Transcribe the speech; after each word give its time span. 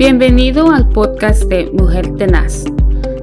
Bienvenido 0.00 0.70
al 0.70 0.88
podcast 0.88 1.42
de 1.42 1.70
Mujer 1.72 2.14
Tenaz. 2.16 2.64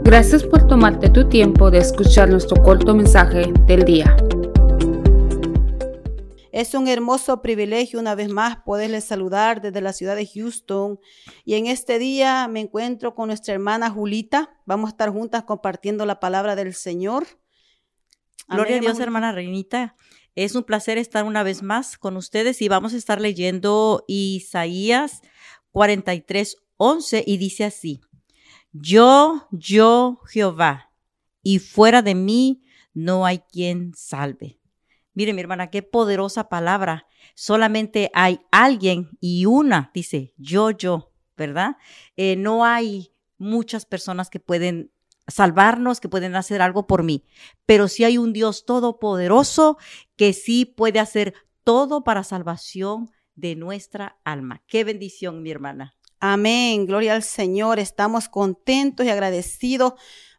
Gracias 0.03 0.43
por 0.43 0.67
tomarte 0.67 1.09
tu 1.09 1.27
tiempo 1.27 1.71
de 1.71 1.79
escuchar 1.79 2.29
nuestro 2.29 2.61
corto 2.61 2.93
mensaje 2.93 3.51
del 3.65 3.83
día. 3.83 4.15
Es 6.51 6.75
un 6.75 6.87
hermoso 6.87 7.41
privilegio 7.41 7.99
una 7.99 8.13
vez 8.13 8.29
más 8.29 8.57
poderles 8.57 9.05
saludar 9.05 9.59
desde 9.59 9.81
la 9.81 9.91
ciudad 9.91 10.15
de 10.15 10.27
Houston. 10.27 10.99
Y 11.45 11.55
en 11.55 11.65
este 11.65 11.97
día 11.97 12.47
me 12.47 12.59
encuentro 12.59 13.15
con 13.15 13.29
nuestra 13.29 13.55
hermana 13.55 13.89
Julita. 13.89 14.55
Vamos 14.67 14.89
a 14.89 14.91
estar 14.91 15.09
juntas 15.09 15.45
compartiendo 15.45 16.05
la 16.05 16.19
palabra 16.19 16.55
del 16.55 16.75
Señor. 16.75 17.25
Gloria 18.49 18.77
a 18.77 18.81
Dios, 18.81 18.99
hermana 18.99 19.31
Reinita. 19.31 19.95
Es 20.35 20.53
un 20.53 20.63
placer 20.63 20.99
estar 20.99 21.23
una 21.23 21.41
vez 21.41 21.63
más 21.63 21.97
con 21.97 22.17
ustedes 22.17 22.61
y 22.61 22.67
vamos 22.67 22.93
a 22.93 22.97
estar 22.97 23.19
leyendo 23.19 24.05
Isaías 24.07 25.23
43, 25.77 26.57
11 26.77 27.23
y 27.25 27.37
dice 27.37 27.65
así, 27.65 28.01
yo, 28.71 29.47
yo, 29.51 30.19
Jehová, 30.27 30.91
y 31.41 31.59
fuera 31.59 32.01
de 32.01 32.15
mí 32.15 32.63
no 32.93 33.25
hay 33.25 33.39
quien 33.39 33.93
salve. 33.95 34.59
Mire, 35.13 35.33
mi 35.33 35.41
hermana, 35.41 35.71
qué 35.71 35.81
poderosa 35.81 36.49
palabra. 36.49 37.07
Solamente 37.33 38.11
hay 38.13 38.39
alguien 38.51 39.09
y 39.19 39.45
una, 39.45 39.91
dice, 39.93 40.33
yo, 40.37 40.71
yo, 40.71 41.11
¿verdad? 41.35 41.77
Eh, 42.15 42.35
no 42.35 42.65
hay 42.65 43.13
muchas 43.37 43.85
personas 43.85 44.29
que 44.29 44.39
pueden 44.39 44.91
salvarnos, 45.27 45.99
que 45.99 46.09
pueden 46.09 46.35
hacer 46.35 46.61
algo 46.61 46.87
por 46.87 47.03
mí, 47.03 47.25
pero 47.65 47.87
sí 47.87 48.03
hay 48.03 48.17
un 48.17 48.31
Dios 48.31 48.65
todopoderoso 48.65 49.77
que 50.15 50.33
sí 50.33 50.65
puede 50.65 50.99
hacer 50.99 51.33
todo 51.63 52.03
para 52.03 52.23
salvación 52.23 53.09
de 53.35 53.55
nuestra 53.55 54.19
alma. 54.23 54.63
Qué 54.67 54.83
bendición, 54.83 55.43
mi 55.43 55.51
hermana. 55.51 55.96
Amén, 56.19 56.85
gloria 56.85 57.13
al 57.13 57.23
Señor. 57.23 57.79
Estamos 57.79 58.29
contentos 58.29 59.05
y 59.05 59.09
agradecidos 59.09 59.93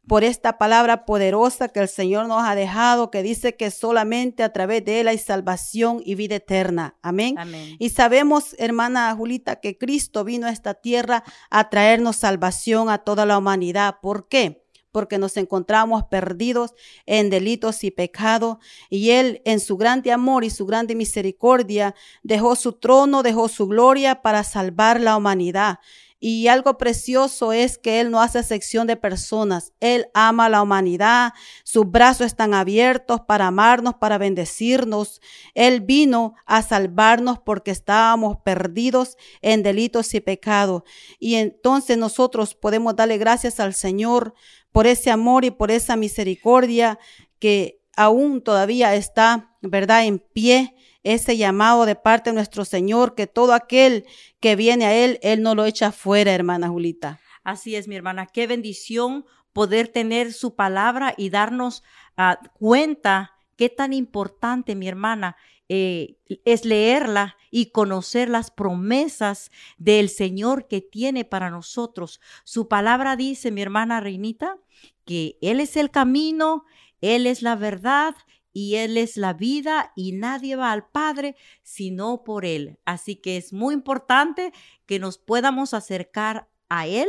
por 0.09 0.25
esta 0.25 0.59
palabra 0.59 1.05
poderosa 1.05 1.69
que 1.69 1.81
el 1.81 1.89
Señor 1.89 2.27
nos 2.27 2.43
ha 2.43 2.55
dejado, 2.55 3.11
que 3.11 3.23
dice 3.23 3.55
que 3.57 3.71
solamente 3.71 4.43
a 4.43 4.53
través 4.53 4.85
de 4.85 5.01
Él 5.01 5.09
hay 5.09 5.19
salvación 5.19 6.01
y 6.05 6.15
vida 6.15 6.37
eterna. 6.37 6.97
Amén. 7.03 7.39
Amén. 7.39 7.77
Y 7.79 7.91
sabemos, 7.91 8.57
hermana 8.59 9.15
Julita, 9.15 9.61
que 9.61 9.77
Cristo 9.77 10.25
vino 10.25 10.47
a 10.47 10.51
esta 10.51 10.75
tierra 10.75 11.23
a 11.51 11.69
traernos 11.69 12.17
salvación 12.17 12.89
a 12.89 12.99
toda 12.99 13.27
la 13.27 13.39
humanidad. 13.39 13.97
¿Por 14.01 14.29
qué? 14.29 14.65
Porque 14.99 15.17
nos 15.17 15.37
encontramos 15.37 16.03
perdidos 16.11 16.75
en 17.07 17.31
delitos 17.31 17.85
y 17.85 17.93
pecado, 17.93 18.59
y 18.91 19.11
Él 19.11 19.43
en 19.45 19.61
su 19.61 19.77
grande 19.77 20.11
amor 20.11 20.43
y 20.43 20.51
su 20.51 20.67
grande 20.67 20.97
misericordia 20.97 21.95
dejó 22.25 22.57
su 22.57 22.73
trono, 22.73 23.23
dejó 23.23 23.47
su 23.47 23.69
gloria 23.69 24.23
para 24.23 24.43
salvar 24.43 25.01
la 25.01 25.17
humanidad. 25.17 25.79
Y 26.21 26.49
algo 26.49 26.79
precioso 26.79 27.53
es 27.53 27.79
que 27.79 28.01
Él 28.01 28.11
no 28.11 28.21
hace 28.21 28.43
sección 28.43 28.89
de 28.89 28.97
personas. 28.97 29.73
Él 29.79 30.09
ama 30.15 30.47
a 30.47 30.49
la 30.49 30.63
humanidad. 30.63 31.33
Sus 31.63 31.89
brazos 31.89 32.27
están 32.27 32.55
abiertos 32.55 33.21
para 33.21 33.47
amarnos, 33.47 33.95
para 33.95 34.19
bendecirnos. 34.19 35.21
Él 35.55 35.81
vino 35.81 36.35
a 36.45 36.63
salvarnos 36.63 37.39
porque 37.39 37.71
estábamos 37.71 38.39
perdidos 38.45 39.17
en 39.43 39.63
delitos 39.63 40.13
y 40.15 40.21
pecado. 40.21 40.85
Y 41.21 41.37
entonces 41.37 41.97
nosotros 41.97 42.57
podemos 42.57 42.97
darle 42.97 43.17
gracias 43.19 43.61
al 43.61 43.75
Señor 43.75 44.35
por 44.79 44.87
ese 44.87 45.11
amor 45.11 45.45
y 45.45 45.51
por 45.51 45.73
esa 45.73 45.97
misericordia 45.97 47.01
que 47.41 47.83
aún 47.97 48.41
todavía 48.41 48.95
está, 48.95 49.57
¿verdad?, 49.61 50.05
en 50.05 50.21
pie 50.21 50.77
ese 51.03 51.37
llamado 51.37 51.85
de 51.85 51.97
parte 51.97 52.31
de 52.31 52.35
nuestro 52.35 52.65
Señor, 52.65 53.17
que 53.17 53.27
todo 53.27 53.55
aquel 53.55 54.05
que 54.39 54.55
viene 54.55 54.85
a 54.85 54.95
Él, 54.95 55.19
Él 55.21 55.43
no 55.43 55.57
lo 55.57 55.65
echa 55.65 55.91
fuera, 55.91 56.33
hermana 56.33 56.69
Julita. 56.69 57.19
Así 57.43 57.75
es, 57.75 57.89
mi 57.89 57.97
hermana, 57.97 58.27
qué 58.27 58.47
bendición 58.47 59.25
poder 59.53 59.89
tener 59.89 60.33
su 60.33 60.55
palabra 60.55 61.13
y 61.17 61.31
darnos 61.31 61.83
ah, 62.17 62.39
cuenta 62.53 63.33
qué 63.59 63.69
tan 63.69 63.93
importante, 63.93 64.77
mi 64.77 64.87
hermana, 64.89 65.37
eh, 65.69 66.17
es 66.47 66.65
leerla 66.65 67.37
y 67.51 67.73
conocer 67.73 68.31
las 68.31 68.51
promesas 68.51 69.51
del 69.77 70.09
Señor 70.09 70.69
que 70.69 70.81
tiene 70.81 71.25
para 71.25 71.51
nosotros. 71.51 72.21
Su 72.45 72.69
palabra 72.69 73.17
dice, 73.17 73.51
mi 73.51 73.61
hermana 73.61 74.01
Reinita, 74.01 74.57
que 75.05 75.37
Él 75.43 75.59
es 75.61 75.77
el 75.77 75.91
camino, 75.91 76.65
Él 77.01 77.27
es 77.27 77.43
la 77.43 77.57
verdad 77.57 78.15
y 78.53 78.77
Él 78.77 78.97
es 78.97 79.17
la 79.17 79.35
vida 79.35 79.93
y 79.97 80.13
nadie 80.13 80.55
va 80.55 80.71
al 80.71 80.89
Padre 80.89 81.35
sino 81.65 82.23
por 82.23 82.45
Él. 82.45 82.79
Así 82.85 83.17
que 83.17 83.37
es 83.37 83.53
muy 83.53 83.75
importante 83.75 84.53
que 84.87 85.01
nos 85.01 85.19
podamos 85.19 85.75
acercar 85.75 86.49
a 86.69 86.87
Él 86.87 87.09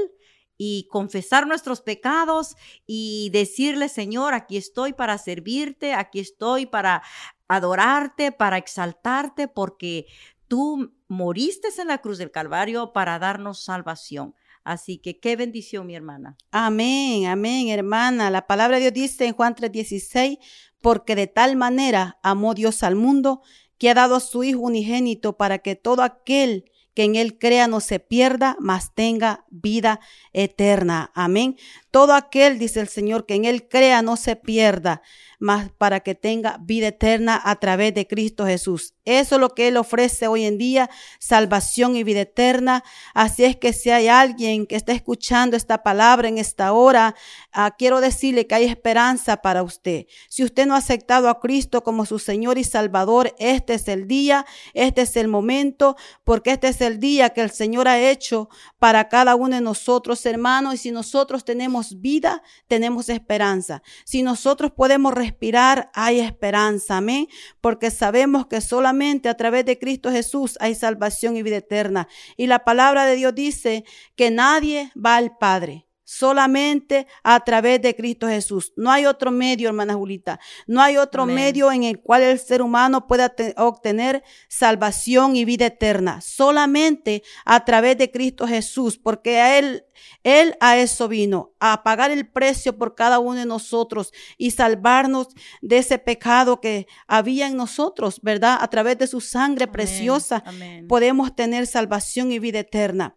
y 0.61 0.87
confesar 0.91 1.47
nuestros 1.47 1.79
pecados 1.79 2.57
y 2.85 3.29
decirle, 3.31 3.87
Señor, 3.87 4.33
aquí 4.33 4.57
estoy 4.57 4.91
para 4.91 5.17
servirte, 5.17 5.93
aquí 5.93 6.19
estoy 6.19 6.65
para 6.65 7.01
adorarte, 7.47 8.33
para 8.33 8.57
exaltarte, 8.57 9.47
porque 9.47 10.05
tú 10.49 10.93
moriste 11.07 11.69
en 11.77 11.87
la 11.87 11.99
cruz 11.99 12.17
del 12.17 12.29
Calvario 12.29 12.91
para 12.91 13.17
darnos 13.19 13.63
salvación. 13.63 14.35
Así 14.65 14.97
que 14.97 15.17
qué 15.17 15.37
bendición, 15.37 15.87
mi 15.87 15.95
hermana. 15.95 16.35
Amén, 16.51 17.27
amén, 17.27 17.69
hermana. 17.69 18.29
La 18.29 18.45
palabra 18.45 18.79
de 18.79 18.91
Dios 18.91 19.11
dice 19.11 19.27
en 19.27 19.33
Juan 19.33 19.55
3:16, 19.55 20.39
porque 20.81 21.15
de 21.15 21.27
tal 21.27 21.55
manera 21.55 22.19
amó 22.21 22.53
Dios 22.53 22.83
al 22.83 22.97
mundo 22.97 23.41
que 23.77 23.89
ha 23.89 23.93
dado 23.93 24.15
a 24.17 24.19
su 24.19 24.43
Hijo 24.43 24.59
unigénito 24.59 25.37
para 25.37 25.59
que 25.59 25.77
todo 25.77 26.03
aquel 26.03 26.69
que 26.99 27.05
en 27.05 27.15
Él 27.15 27.39
crea 27.39 27.69
no 27.69 27.79
se 27.79 28.01
pierda, 28.01 28.57
mas 28.59 28.93
tenga 28.93 29.45
vida 29.49 30.01
eterna. 30.33 31.11
Amén. 31.15 31.55
Todo 31.91 32.13
aquel, 32.13 32.59
dice 32.59 32.79
el 32.79 32.87
Señor, 32.87 33.25
que 33.25 33.35
en 33.35 33.45
Él 33.45 33.67
crea 33.67 34.01
no 34.01 34.15
se 34.15 34.35
pierda, 34.35 35.01
mas 35.39 35.71
para 35.77 36.01
que 36.01 36.13
tenga 36.13 36.57
vida 36.61 36.87
eterna 36.87 37.41
a 37.43 37.55
través 37.55 37.93
de 37.95 38.05
Cristo 38.05 38.45
Jesús. 38.45 38.93
Eso 39.05 39.35
es 39.35 39.41
lo 39.41 39.55
que 39.55 39.69
Él 39.69 39.77
ofrece 39.77 40.27
hoy 40.27 40.43
en 40.43 40.59
día, 40.59 40.89
salvación 41.17 41.95
y 41.95 42.03
vida 42.03 42.21
eterna. 42.21 42.83
Así 43.15 43.43
es 43.43 43.55
que 43.55 43.73
si 43.73 43.89
hay 43.89 44.07
alguien 44.07 44.67
que 44.67 44.75
está 44.75 44.91
escuchando 44.91 45.57
esta 45.57 45.81
palabra 45.81 46.27
en 46.27 46.37
esta 46.37 46.73
hora, 46.73 47.15
ah, 47.51 47.75
quiero 47.75 48.01
decirle 48.01 48.45
que 48.45 48.55
hay 48.55 48.65
esperanza 48.65 49.37
para 49.37 49.63
usted. 49.63 50.05
Si 50.27 50.43
usted 50.43 50.67
no 50.67 50.75
ha 50.75 50.77
aceptado 50.77 51.29
a 51.29 51.39
Cristo 51.39 51.83
como 51.83 52.05
su 52.05 52.19
Señor 52.19 52.59
y 52.59 52.63
Salvador, 52.63 53.33
este 53.39 53.73
es 53.73 53.87
el 53.87 54.07
día, 54.07 54.45
este 54.75 55.01
es 55.01 55.15
el 55.15 55.27
momento, 55.27 55.95
porque 56.23 56.51
este 56.51 56.67
es 56.67 56.81
el 56.81 56.99
día 56.99 57.29
que 57.29 57.41
el 57.41 57.49
Señor 57.49 57.87
ha 57.87 57.99
hecho 57.99 58.49
para 58.77 59.09
cada 59.09 59.35
uno 59.35 59.55
de 59.55 59.61
nosotros, 59.61 60.23
hermanos. 60.25 60.75
Y 60.75 60.77
si 60.77 60.91
nosotros 60.91 61.45
tenemos 61.45 61.78
vida, 61.99 62.43
tenemos 62.67 63.09
esperanza. 63.09 63.81
Si 64.05 64.23
nosotros 64.23 64.71
podemos 64.71 65.13
respirar, 65.13 65.89
hay 65.93 66.19
esperanza. 66.19 66.97
Amén. 66.97 67.27
Porque 67.61 67.91
sabemos 67.91 68.47
que 68.47 68.61
solamente 68.61 69.29
a 69.29 69.37
través 69.37 69.65
de 69.65 69.79
Cristo 69.79 70.11
Jesús 70.11 70.57
hay 70.59 70.75
salvación 70.75 71.35
y 71.35 71.43
vida 71.43 71.57
eterna. 71.57 72.07
Y 72.37 72.47
la 72.47 72.59
palabra 72.59 73.05
de 73.05 73.15
Dios 73.15 73.33
dice 73.35 73.83
que 74.15 74.31
nadie 74.31 74.91
va 74.95 75.17
al 75.17 75.37
Padre 75.37 75.88
solamente 76.09 77.05
a 77.23 77.39
través 77.41 77.83
de 77.83 77.95
Cristo 77.95 78.27
Jesús. 78.27 78.73
No 78.75 78.89
hay 78.89 79.05
otro 79.05 79.29
medio, 79.29 79.69
hermana 79.69 79.93
Julita. 79.93 80.39
No 80.65 80.81
hay 80.81 80.97
otro 80.97 81.27
medio 81.27 81.71
en 81.71 81.83
el 81.83 82.01
cual 82.01 82.23
el 82.23 82.39
ser 82.39 82.63
humano 82.63 83.05
pueda 83.05 83.31
obtener 83.57 84.23
salvación 84.47 85.35
y 85.35 85.45
vida 85.45 85.67
eterna. 85.67 86.19
Solamente 86.21 87.21
a 87.45 87.63
través 87.63 87.95
de 87.99 88.09
Cristo 88.09 88.47
Jesús, 88.47 88.97
porque 88.97 89.39
a 89.39 89.59
Él, 89.59 89.85
Él 90.23 90.57
a 90.59 90.79
eso 90.79 91.07
vino, 91.07 91.53
a 91.59 91.83
pagar 91.83 92.09
el 92.09 92.27
precio 92.27 92.75
por 92.75 92.95
cada 92.95 93.19
uno 93.19 93.35
de 93.41 93.45
nosotros 93.45 94.11
y 94.35 94.49
salvarnos 94.49 95.27
de 95.61 95.77
ese 95.77 95.99
pecado 95.99 96.59
que 96.59 96.87
había 97.07 97.45
en 97.45 97.55
nosotros, 97.55 98.19
¿verdad? 98.23 98.57
A 98.59 98.67
través 98.69 98.97
de 98.97 99.05
su 99.05 99.21
sangre 99.21 99.67
preciosa 99.67 100.43
podemos 100.87 101.35
tener 101.35 101.67
salvación 101.67 102.31
y 102.31 102.39
vida 102.39 102.61
eterna. 102.61 103.15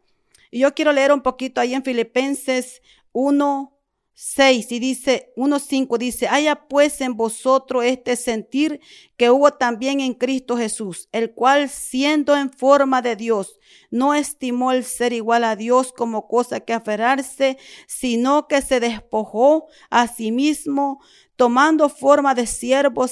Y 0.53 0.61
yo 0.61 0.75
quiero 0.75 0.93
leer 0.93 1.13
un 1.13 1.23
poquito 1.23 1.63
ahí 1.63 1.73
en 1.73 1.83
Filipenses 1.83 2.83
1, 3.13 3.75
6 4.13 4.71
y 4.71 4.79
dice, 4.81 5.33
1.5 5.35 5.97
dice, 5.97 6.29
haya 6.29 6.69
pues 6.69 7.01
en 7.01 7.17
vosotros 7.17 7.85
este 7.85 8.17
sentir 8.17 8.79
que 9.17 9.31
hubo 9.31 9.51
también 9.55 10.01
en 10.01 10.13
Cristo 10.13 10.59
Jesús, 10.59 11.09
el 11.11 11.33
cual 11.33 11.71
siendo 11.71 12.37
en 12.37 12.53
forma 12.53 13.01
de 13.01 13.17
Dios, 13.17 13.59
no 13.91 14.13
estimó 14.13 14.73
el 14.73 14.85
ser 14.85 15.15
igual 15.15 15.45
a 15.45 15.57
Dios 15.57 15.91
como 15.91 16.29
cosa 16.29 16.61
que 16.61 16.75
aferrarse, 16.75 17.57
sino 17.87 18.47
que 18.47 18.61
se 18.61 18.79
despojó 18.79 19.69
a 19.89 20.07
sí 20.07 20.33
mismo, 20.33 21.01
tomando 21.37 21.89
forma 21.89 22.35
de 22.35 22.47
siervo, 22.47 23.07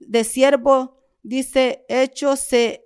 de 0.00 0.24
siervo, 0.24 0.98
dice, 1.22 1.86
hecho 1.88 2.36
se 2.36 2.84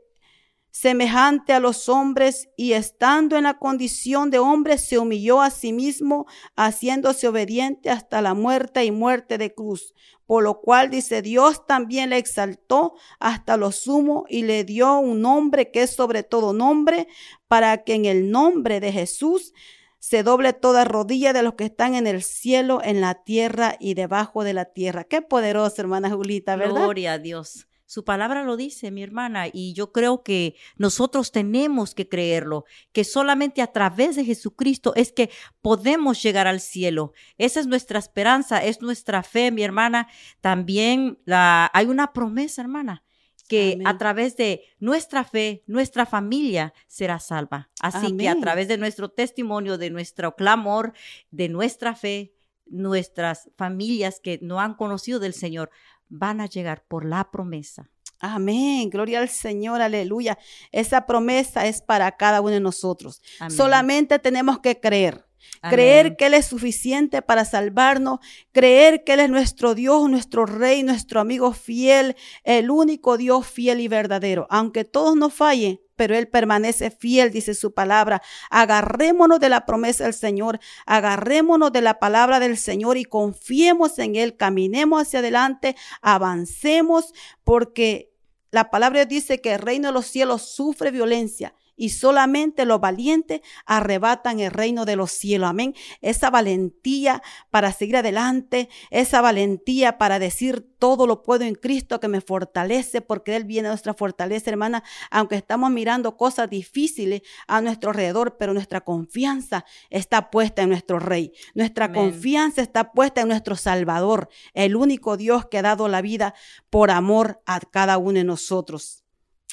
semejante 0.79 1.55
a 1.55 1.59
los 1.59 1.89
hombres 1.89 2.51
y 2.55 2.73
estando 2.73 3.39
en 3.39 3.45
la 3.45 3.59
condición 3.59 4.31
de 4.31 4.39
hombre 4.39 4.77
se 4.77 4.99
humilló 4.99 5.41
a 5.41 5.49
sí 5.49 5.73
mismo, 5.73 6.27
haciéndose 6.55 7.29
obediente 7.29 7.89
hasta 7.89 8.21
la 8.21 8.35
muerte 8.35 8.85
y 8.85 8.91
muerte 8.91 9.39
de 9.39 9.55
cruz. 9.55 9.95
Por 10.27 10.43
lo 10.45 10.61
cual 10.61 10.91
dice 10.91 11.23
Dios 11.23 11.67
también 11.67 12.11
le 12.11 12.19
exaltó 12.19 12.93
hasta 13.21 13.57
lo 13.57 13.73
sumo 13.73 14.27
y 14.29 14.43
le 14.43 14.65
dio 14.65 14.99
un 14.99 15.23
nombre 15.23 15.71
que 15.71 15.85
es 15.85 15.97
sobre 15.97 16.25
todo 16.25 16.53
nombre, 16.53 17.09
para 17.49 17.83
que 17.83 17.95
en 17.95 18.05
el 18.05 18.31
nombre 18.31 18.79
de 18.79 18.93
Jesús 18.93 19.55
se 19.99 20.23
doble 20.23 20.53
toda 20.53 20.85
rodilla 20.85 21.33
de 21.33 21.43
los 21.43 21.55
que 21.55 21.65
están 21.65 21.95
en 21.95 22.07
el 22.07 22.23
cielo, 22.23 22.83
en 22.85 23.01
la 23.01 23.25
tierra 23.25 23.77
y 23.81 23.95
debajo 23.95 24.45
de 24.45 24.53
la 24.53 24.67
tierra. 24.67 25.05
Qué 25.05 25.23
poderoso, 25.23 25.81
hermana 25.81 26.11
Julita, 26.11 26.55
¿verdad? 26.55 26.83
Gloria 26.83 27.15
a 27.15 27.19
Dios. 27.19 27.67
Su 27.87 28.05
palabra 28.05 28.43
lo 28.43 28.57
dice, 28.57 28.91
mi 28.91 29.05
hermana, 29.05 29.47
y 29.53 29.73
yo 29.73 29.93
creo 29.93 30.25
que 30.25 30.57
nosotros 30.77 31.31
tenemos 31.31 31.95
que 31.95 32.09
creerlo, 32.09 32.65
que 32.93 33.05
solamente 33.05 33.63
a 33.63 33.69
través 33.69 34.17
de 34.17 34.25
Jesucristo 34.25 34.93
es 34.97 35.13
que 35.13 35.31
podemos 35.63 36.21
llegar 36.21 36.49
al 36.49 36.61
cielo. 36.61 37.13
Esa 37.39 37.61
es 37.61 37.69
nuestra 37.69 38.01
esperanza, 38.01 38.59
es 38.59 38.83
nuestra 38.83 39.23
fe, 39.23 39.53
mi 39.53 39.63
hermana. 39.63 40.09
También 40.41 41.21
la, 41.25 41.71
hay 41.73 41.87
una 41.87 42.13
promesa, 42.13 42.61
hermana, 42.61 43.05
que 43.47 43.79
a 43.85 43.97
través 43.97 44.37
de 44.37 44.65
nuestra 44.81 45.23
fe, 45.23 45.63
nuestra 45.69 46.07
familia 46.07 46.75
será 46.89 47.21
salva. 47.21 47.71
Así 47.81 48.17
que 48.17 48.29
a 48.29 48.41
través 48.41 48.67
de 48.67 48.79
nuestro 48.79 49.11
testimonio, 49.11 49.79
de 49.79 49.91
nuestro 49.91 50.35
clamor, 50.35 50.93
de 51.31 51.49
nuestra 51.49 51.95
fe, 51.95 52.35
nuestras 52.67 53.49
familias 53.57 54.19
que 54.21 54.41
no 54.43 54.61
han 54.61 54.75
conocido 54.75 55.21
del 55.21 55.35
Señor 55.35 55.71
van 56.09 56.41
a 56.41 56.47
llegar 56.47 56.85
por 56.87 57.05
la 57.05 57.31
promesa. 57.31 57.91
Amén, 58.19 58.89
gloria 58.89 59.21
al 59.21 59.29
Señor, 59.29 59.83
aleluya. 59.83 60.39
Esa 60.73 61.07
promesa 61.07 61.67
es 61.67 61.83
para 61.83 62.11
cada 62.13 62.41
uno 62.41 62.51
de 62.51 62.61
nosotros. 62.61 63.21
Solamente 63.49 64.19
tenemos 64.19 64.61
que 64.61 64.81
creer. 64.81 65.27
Creer 65.63 66.17
que 66.17 66.27
Él 66.27 66.35
es 66.35 66.47
suficiente 66.47 67.23
para 67.23 67.45
salvarnos, 67.45 68.21
creer 68.53 69.05
que 69.05 69.15
Él 69.15 69.21
es 69.21 69.31
nuestro 69.31 69.75
Dios, 69.75 70.09
nuestro 70.09 70.47
Rey, 70.47 70.83
nuestro 70.83 71.21
amigo 71.21 71.53
fiel, 71.53 72.17
el 72.45 72.71
único 72.71 73.17
Dios 73.17 73.47
fiel 73.47 73.81
y 73.81 73.89
verdadero. 73.89 74.47
Aunque 74.51 74.85
todos 74.85 75.17
nos 75.17 75.35
fallen, 75.35 75.81
pero 75.97 76.17
Él 76.17 76.29
permanece 76.29 76.91
fiel, 76.91 77.33
dice 77.33 77.55
su 77.55 77.73
palabra. 77.73 78.23
Agarrémonos 78.51 79.41
de 79.41 79.49
la 79.49 79.67
promesa 79.67 80.05
del 80.05 80.15
Señor, 80.15 80.61
agarrémonos 80.85 81.73
de 81.73 81.81
la 81.81 81.99
palabra 81.99 82.39
del 82.39 82.57
Señor 82.57 82.97
y 82.97 83.05
confiemos 83.05 83.99
en 83.99 84.17
Él, 84.17 84.37
caminemos 84.37 85.03
hacia 85.03 85.19
adelante, 85.19 85.77
avancemos, 86.03 87.13
porque 87.45 88.13
la 88.51 88.71
palabra 88.71 89.05
dice 89.05 89.41
que 89.41 89.55
el 89.55 89.61
reino 89.61 89.89
de 89.89 89.95
los 89.95 90.07
cielos 90.07 90.43
sufre 90.43 90.91
violencia 90.91 91.55
y 91.77 91.91
solamente 91.91 92.65
los 92.65 92.81
valientes 92.81 93.41
arrebatan 93.67 94.41
el 94.41 94.51
reino 94.51 94.85
de 94.85 94.97
los 94.97 95.13
cielos. 95.13 95.51
Amén. 95.51 95.75
Esa 96.01 96.31
valentía 96.31 97.23
para 97.51 97.73
seguir 97.73 97.97
adelante, 97.97 98.69
esa 98.91 99.21
valentía 99.21 99.99
para 99.99 100.19
decir 100.19 100.67
todo 100.79 101.07
lo 101.07 101.23
puedo 101.23 101.45
en 101.45 101.55
Cristo 101.55 102.01
que 102.01 102.09
me 102.09 102.21
fortalece, 102.21 103.01
porque 103.01 103.37
Él 103.37 103.45
viene 103.45 103.69
a 103.69 103.71
nuestra 103.71 103.95
fortaleza, 103.95 104.51
hermana, 104.51 104.83
aunque 105.11 105.37
estamos 105.37 105.71
mirando 105.71 106.17
cosas 106.17 106.51
difíciles 106.51 107.23
a 107.47 107.61
nuestro 107.61 107.91
alrededor, 107.91 108.37
pero 108.39 108.53
nuestra 108.53 108.83
confianza 108.83 109.65
está 109.91 110.31
puesta 110.31 110.63
en 110.63 110.71
nuestro 110.71 110.99
Rey. 110.99 111.33
Nuestra 111.55 111.93
confianza 111.93 112.63
está 112.63 112.93
puesta 112.93 113.23
en 113.23 113.29
nuestro 113.29 113.57
Salvador, 113.57 114.29
el 114.55 114.77
único 114.77 115.17
Dios 115.17 115.47
que 115.47 115.59
ha 115.59 115.63
dado 115.63 115.89
la 115.89 116.03
vida 116.03 116.35
por 116.71 116.91
amor 116.91 117.43
a 117.47 117.61
cada 117.61 117.99
uno 117.99 118.19
de 118.19 118.25
nosotros. 118.25 119.06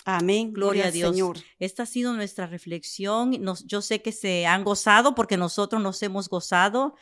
Amén. 0.05 0.53
Gloria, 0.53 0.87
a 0.87 0.91
Dios. 0.91 1.11
Señor. 1.11 1.37
Esta 1.59 1.83
ha 1.83 1.85
sido 1.85 2.13
nuestra 2.13 2.47
reflexión. 2.47 3.33
yo 3.65 3.81
sé 3.81 4.01
que 4.01 4.11
se 4.11 4.45
han 4.45 4.63
gozado 4.63 5.15
porque 5.15 5.37
nosotros 5.37 5.81
nos 5.81 6.01
hemos 6.03 6.29
gozado 6.29 6.95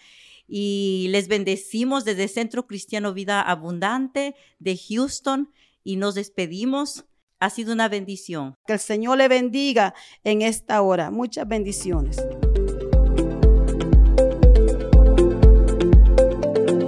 y 0.48 1.08
les 1.10 1.28
bendecimos 1.28 2.06
desde 2.06 2.28
Centro 2.28 2.68
Cristiano 2.68 3.14
Vida 3.14 3.42
Abundante 3.42 4.36
de 4.60 4.78
Houston 4.78 5.52
y 5.84 5.96
nos 5.96 6.16
despedimos. 6.16 7.06
Ha 7.40 7.50
sido 7.50 7.74
una 7.74 7.88
bendición. 7.88 8.56
Que 8.68 8.74
el 8.74 8.80
Señor 8.80 9.18
le 9.18 9.28
bendiga 9.28 9.96
en 10.24 10.44
esta 10.44 10.82
hora. 10.82 11.10
Muchas 11.10 11.48
bendiciones. 11.48 12.18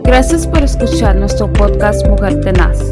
Gracias 0.03 0.45
por 0.45 0.61
escuchar 0.61 1.15
nuestro 1.15 1.51
podcast 1.51 2.05
Mujer 2.05 2.39
Tenaz. 2.41 2.91